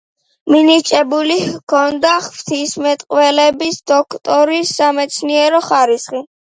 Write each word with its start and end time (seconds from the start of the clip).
მინიჭებული 0.53 1.35
ჰქონდა 1.49 2.15
ღვთისმეტყველების 2.25 3.81
დოქტორის 3.95 4.77
სამეცნიერო 4.83 5.65
ხარისხი. 5.73 6.29